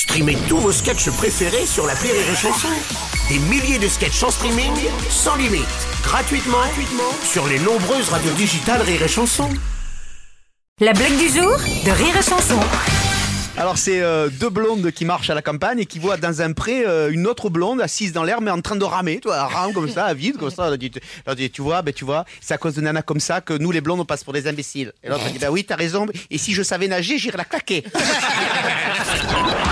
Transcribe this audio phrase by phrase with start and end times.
[0.00, 2.68] Streamez tous vos sketchs préférés sur la Rire et Chanson.
[3.28, 4.72] Des milliers de sketchs en streaming,
[5.10, 5.66] sans limite,
[6.02, 9.50] gratuitement, gratuitement sur les nombreuses radios digitales Rire et Chanson.
[10.80, 12.58] La blague du jour de Rire et Chanson.
[13.58, 16.52] Alors c'est euh, deux blondes qui marchent à la campagne et qui voient dans un
[16.54, 19.36] pré euh, une autre blonde assise dans l'air mais en train de ramer, tu vois,
[19.36, 20.70] elle rame comme ça, à vide comme ça.
[20.72, 20.92] Elle dit,
[21.26, 23.52] elle dit, tu vois, ben tu vois, c'est à cause de nana comme ça que
[23.52, 24.94] nous les blondes on passe pour des imbéciles.
[25.04, 26.06] Et l'autre dit bah oui t'as raison.
[26.30, 27.84] Et si je savais nager j'irais la claquer.